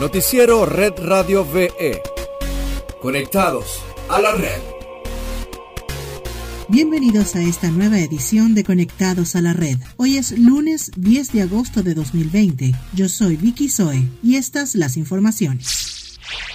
Noticiero 0.00 0.64
Red 0.64 0.92
Radio 0.98 1.44
VE. 1.44 2.00
Conectados 3.02 3.80
a 4.08 4.20
la 4.20 4.32
red. 4.32 4.60
Bienvenidos 6.68 7.34
a 7.34 7.42
esta 7.42 7.68
nueva 7.72 7.98
edición 7.98 8.54
de 8.54 8.62
Conectados 8.62 9.34
a 9.34 9.42
la 9.42 9.54
Red. 9.54 9.78
Hoy 9.96 10.16
es 10.16 10.38
lunes 10.38 10.92
10 10.96 11.32
de 11.32 11.42
agosto 11.42 11.82
de 11.82 11.94
2020. 11.94 12.76
Yo 12.94 13.08
soy 13.08 13.34
Vicky 13.34 13.68
Zoe 13.68 14.08
y 14.22 14.36
estas 14.36 14.76
las 14.76 14.96
informaciones. 14.96 16.07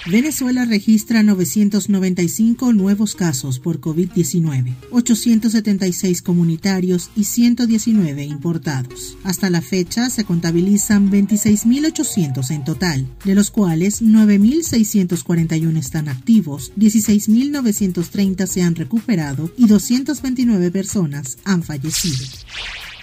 Venezuela 0.06 0.66
registra 0.66 1.24
995 1.24 2.74
nuevos 2.74 3.16
casos 3.16 3.60
por 3.60 3.80
COVID-19, 3.80 4.76
876 4.92 6.22
comunitarios 6.22 7.10
y 7.16 7.24
119 7.24 8.26
importados. 8.26 9.18
Hasta 9.24 9.50
la 9.50 9.62
fecha 9.62 10.10
se 10.10 10.26
contabilizan 10.26 11.10
26.800 11.10 12.52
en 12.52 12.66
total, 12.66 13.08
de 13.24 13.36
los 13.36 13.50
cuales 13.50 14.02
9.641 14.02 15.78
están 15.78 16.10
activos, 16.10 16.74
16.930 16.76 18.46
se 18.46 18.62
han 18.62 18.76
recuperado 18.76 19.54
y 19.58 19.68
229 19.68 20.70
personas 20.72 21.38
han 21.46 21.64
fallecido. 21.64 22.26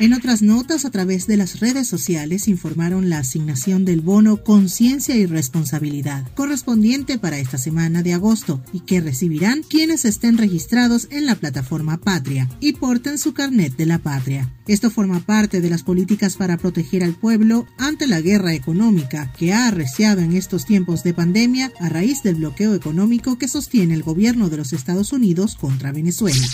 En 0.01 0.15
otras 0.15 0.41
notas, 0.41 0.87
a 0.87 0.91
través 0.91 1.27
de 1.27 1.37
las 1.37 1.61
redes 1.61 1.87
sociales 1.87 2.49
informaron 2.49 3.11
la 3.11 3.19
asignación 3.19 3.85
del 3.85 4.01
bono 4.01 4.43
Conciencia 4.43 5.15
y 5.15 5.27
Responsabilidad, 5.27 6.27
correspondiente 6.35 7.19
para 7.19 7.39
esta 7.39 7.59
semana 7.59 8.03
de 8.03 8.15
agosto, 8.15 8.63
y 8.73 8.81
que 8.81 9.03
recibirán 9.03 9.63
quienes 9.63 10.07
estén 10.07 10.39
registrados 10.39 11.07
en 11.11 11.27
la 11.27 11.35
plataforma 11.35 11.99
Patria 11.99 12.49
y 12.61 12.73
porten 12.73 13.19
su 13.19 13.35
carnet 13.35 13.77
de 13.77 13.85
la 13.85 13.99
patria. 13.99 14.51
Esto 14.67 14.91
forma 14.91 15.21
parte 15.21 15.61
de 15.61 15.69
las 15.69 15.83
políticas 15.83 16.39
para 16.39 16.57
proteger 16.57 17.05
al 17.05 17.13
pueblo 17.13 17.67
ante 17.77 18.07
la 18.07 18.23
guerra 18.23 18.55
económica 18.55 19.31
que 19.37 19.53
ha 19.53 19.67
arreciado 19.67 20.23
en 20.23 20.33
estos 20.33 20.65
tiempos 20.65 21.03
de 21.03 21.13
pandemia 21.13 21.73
a 21.79 21.91
raíz 21.91 22.23
del 22.23 22.37
bloqueo 22.37 22.75
económico 22.75 23.37
que 23.37 23.49
sostiene 23.49 23.93
el 23.93 24.03
gobierno 24.03 24.49
de 24.49 24.57
los 24.57 24.73
Estados 24.73 25.13
Unidos 25.13 25.57
contra 25.57 25.93
Venezuela. 25.93 26.47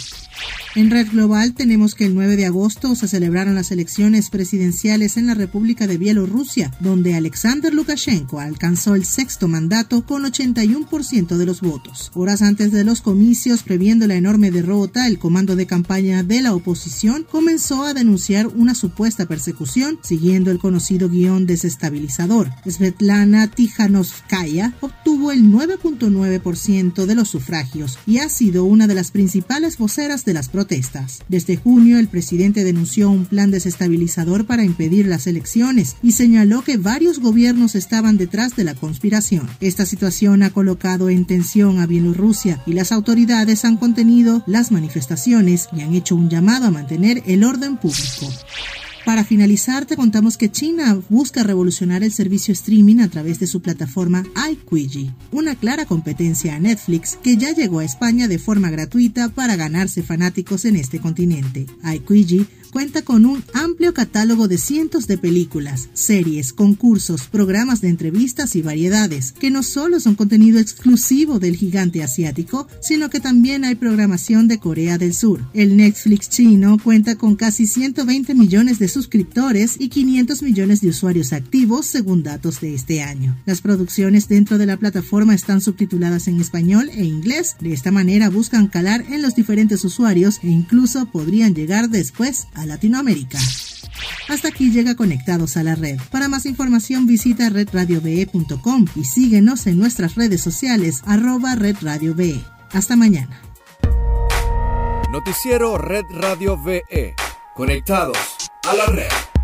En 0.77 0.91
Red 0.91 1.09
Global 1.13 1.55
tenemos 1.55 1.95
que 1.95 2.05
el 2.05 2.15
9 2.15 2.37
de 2.37 2.45
agosto 2.45 2.95
se 2.97 3.09
celebraron 3.09 3.55
las 3.55 3.71
elecciones 3.71 4.29
presidenciales 4.29 5.17
en 5.17 5.27
la 5.27 5.33
República 5.33 5.87
de 5.87 5.97
Bielorrusia, 5.97 6.71
donde 6.81 7.15
Alexander 7.15 7.73
Lukashenko 7.73 8.41
alcanzó 8.41 8.95
el 8.95 9.07
sexto 9.07 9.49
mandato 9.49 10.05
con 10.05 10.25
81% 10.25 11.39
de 11.39 11.47
los 11.47 11.63
votos. 11.63 12.11
Horas 12.13 12.43
antes 12.43 12.73
de 12.73 12.85
los 12.85 13.01
comicios, 13.01 13.63
previendo 13.63 14.07
la 14.07 14.17
enorme 14.17 14.51
derrota, 14.51 15.07
el 15.07 15.19
comando 15.19 15.57
de 15.57 15.67
campaña 15.67 16.23
de 16.23 16.43
la 16.43 16.55
oposición 16.55 17.25
comenzó 17.25 17.85
a 17.85 17.95
denunciar 17.95 18.47
una 18.47 18.75
supuesta 18.75 19.25
persecución 19.25 19.99
siguiendo 20.03 20.51
el 20.51 20.59
conocido 20.59 21.09
guion 21.09 21.47
desestabilizador. 21.47 22.51
Svetlana 22.69 23.47
Tijanovskaya 23.51 24.75
obtuvo 24.83 25.33
el 25.33 25.45
9.9% 25.45 27.07
de 27.07 27.15
los 27.15 27.31
sufragios 27.31 27.99
y 28.07 28.19
ha 28.19 28.29
sido 28.29 28.65
una 28.65 28.87
de 28.87 28.95
las 28.95 29.11
principales 29.11 29.79
voceras 29.79 30.27
de 30.27 30.35
las 30.35 30.51
protestas. 30.51 30.66
Desde 31.28 31.56
junio, 31.56 31.98
el 31.98 32.09
presidente 32.09 32.64
denunció 32.64 33.11
un 33.11 33.25
plan 33.25 33.50
desestabilizador 33.50 34.47
para 34.47 34.64
impedir 34.64 35.06
las 35.06 35.27
elecciones 35.27 35.97
y 36.03 36.12
señaló 36.12 36.62
que 36.62 36.77
varios 36.77 37.20
gobiernos 37.20 37.75
estaban 37.75 38.17
detrás 38.17 38.56
de 38.56 38.64
la 38.64 38.75
conspiración. 38.75 39.48
Esta 39.61 39.87
situación 39.87 40.42
ha 40.42 40.50
colocado 40.50 41.09
en 41.09 41.25
tensión 41.25 41.78
a 41.78 41.87
Bielorrusia 41.87 42.62
y 42.67 42.72
las 42.72 42.92
autoridades 42.92 43.64
han 43.64 43.77
contenido 43.77 44.42
las 44.47 44.72
manifestaciones 44.72 45.69
y 45.77 45.83
han 45.83 45.94
hecho 45.94 46.17
un 46.17 46.28
llamado 46.28 46.67
a 46.67 46.70
mantener 46.70 47.22
el 47.27 47.44
orden 47.44 47.77
público. 47.77 48.27
Para 49.07 49.23
finalizar, 49.23 49.87
te 49.87 49.95
contamos 49.95 50.37
que 50.37 50.51
China 50.51 51.01
busca 51.09 51.45
revolucionar 51.45 52.03
el 52.03 52.11
servicio 52.11 52.53
streaming 52.53 52.99
a 52.99 53.09
través 53.09 53.39
de 53.39 53.47
su 53.47 53.62
plataforma 53.62 54.25
iQIYI, 54.51 55.12
una 55.31 55.55
clara 55.55 55.87
competencia 55.87 56.57
a 56.57 56.59
Netflix 56.59 57.17
que 57.23 57.37
ya 57.37 57.53
llegó 57.53 57.79
a 57.79 57.84
España 57.84 58.27
de 58.27 58.41
forma 58.41 58.69
gratuita 58.69 59.29
para 59.29 59.55
ganarse 59.55 60.03
fanáticos 60.03 60.65
en 60.65 60.75
este 60.75 60.99
continente. 60.99 61.67
iQIYI 61.84 62.49
cuenta 62.76 63.00
con 63.00 63.25
un 63.25 63.42
amplio 63.54 63.94
catálogo 63.94 64.48
de 64.48 64.59
cientos 64.59 65.06
de 65.06 65.16
películas, 65.16 65.88
series, 65.94 66.53
concursos, 66.53 67.22
programas 67.22 67.81
de 67.81 67.88
entrevistas 67.88 68.54
y 68.54 68.60
variedades, 68.60 69.32
que 69.32 69.50
no 69.50 69.62
solo 69.62 69.98
son 69.98 70.14
contenido 70.14 70.59
exclusivo 70.59 71.38
del 71.38 71.56
gigante 71.56 72.03
asiático, 72.03 72.69
sino 72.82 73.09
que 73.09 73.19
también 73.19 73.64
hay 73.64 73.76
programación 73.76 74.47
de 74.47 74.59
Corea 74.59 74.98
del 74.98 75.14
Sur. 75.14 75.41
El 75.54 75.78
Netflix 75.78 76.28
chino 76.28 76.76
cuenta 76.76 77.16
con 77.16 77.34
casi 77.34 77.66
120 77.66 78.34
millones 78.34 78.78
de 78.78 78.88
suscriptores 78.88 79.76
y 79.78 79.88
500 79.88 80.43
millones 80.43 80.82
de 80.82 80.88
usuarios 80.88 81.32
activos 81.32 81.87
según 81.87 82.22
datos 82.22 82.60
de 82.60 82.75
este 82.75 83.03
año. 83.03 83.38
Las 83.47 83.62
producciones 83.62 84.28
dentro 84.28 84.58
de 84.58 84.66
la 84.66 84.76
plataforma 84.76 85.34
están 85.34 85.62
subtituladas 85.62 86.28
en 86.28 86.43
español 86.43 86.91
e 86.93 87.04
inglés, 87.04 87.56
de 87.58 87.72
esta 87.72 87.91
manera 87.91 88.28
buscan 88.28 88.66
calar 88.66 89.03
en 89.08 89.22
los 89.22 89.34
diferentes 89.34 89.82
usuarios 89.82 90.41
e 90.43 90.48
incluso 90.48 91.06
podrían 91.06 91.54
llegar 91.54 91.88
después 91.88 92.48
a 92.53 92.66
Latinoamérica. 92.66 93.38
Hasta 94.28 94.49
aquí 94.49 94.71
llega 94.71 94.97
Conectados 94.97 95.56
a 95.56 95.62
la 95.62 95.75
Red. 95.75 96.00
Para 96.10 96.28
más 96.28 96.47
información 96.47 97.06
visita 97.06 97.49
redradiobe.com 97.49 98.87
y 98.94 99.04
síguenos 99.04 99.66
en 99.66 99.78
nuestras 99.78 100.15
redes 100.16 100.43
sociales 100.43 101.03
arroba 101.06 101.55
redradiobe. 101.55 102.44
Hasta 102.72 102.97
mañana. 102.97 103.41
Noticiero 105.12 105.78
Red 105.78 106.05
Radio 106.10 106.60
VE. 106.60 107.15
Conectados 107.55 108.19
a 108.65 108.75
la 108.75 108.87
red. 108.87 109.36